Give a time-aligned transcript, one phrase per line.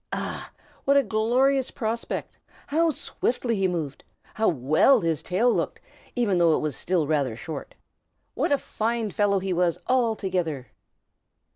[0.11, 0.49] Ah,
[0.83, 2.39] what a glorious prospect!
[2.65, 4.03] How swiftly he moved!
[4.33, 5.79] How well his tail looked,
[6.15, 7.75] even though it was still rather short!
[8.33, 10.69] What a fine fellow he was, altogether!